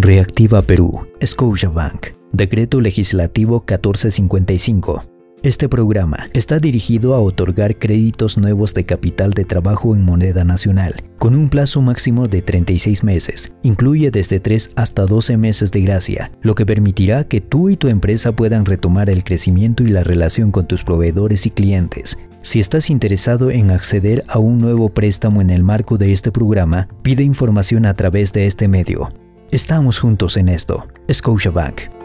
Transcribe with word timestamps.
Reactiva 0.00 0.62
Perú, 0.62 1.08
Scotiabank, 1.26 2.10
Decreto 2.30 2.80
Legislativo 2.80 3.64
1455. 3.68 5.02
Este 5.42 5.68
programa 5.68 6.28
está 6.34 6.60
dirigido 6.60 7.16
a 7.16 7.20
otorgar 7.20 7.78
créditos 7.78 8.38
nuevos 8.38 8.74
de 8.74 8.86
capital 8.86 9.32
de 9.32 9.44
trabajo 9.44 9.96
en 9.96 10.04
moneda 10.04 10.44
nacional, 10.44 11.02
con 11.18 11.34
un 11.34 11.48
plazo 11.48 11.82
máximo 11.82 12.28
de 12.28 12.42
36 12.42 13.02
meses. 13.02 13.52
Incluye 13.64 14.12
desde 14.12 14.38
3 14.38 14.70
hasta 14.76 15.04
12 15.04 15.36
meses 15.36 15.72
de 15.72 15.80
gracia, 15.80 16.30
lo 16.42 16.54
que 16.54 16.64
permitirá 16.64 17.24
que 17.24 17.40
tú 17.40 17.68
y 17.68 17.76
tu 17.76 17.88
empresa 17.88 18.30
puedan 18.30 18.66
retomar 18.66 19.10
el 19.10 19.24
crecimiento 19.24 19.82
y 19.82 19.88
la 19.88 20.04
relación 20.04 20.52
con 20.52 20.68
tus 20.68 20.84
proveedores 20.84 21.44
y 21.44 21.50
clientes. 21.50 22.20
Si 22.42 22.60
estás 22.60 22.88
interesado 22.88 23.50
en 23.50 23.72
acceder 23.72 24.22
a 24.28 24.38
un 24.38 24.60
nuevo 24.60 24.90
préstamo 24.90 25.40
en 25.40 25.50
el 25.50 25.64
marco 25.64 25.98
de 25.98 26.12
este 26.12 26.30
programa, 26.30 26.86
pide 27.02 27.24
información 27.24 27.84
a 27.84 27.94
través 27.94 28.32
de 28.32 28.46
este 28.46 28.68
medio. 28.68 29.08
Estamos 29.50 29.98
juntos 29.98 30.36
en 30.36 30.50
esto. 30.50 30.86
Scotiabank. 31.10 31.97